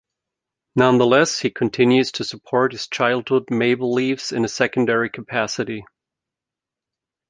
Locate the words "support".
2.23-2.71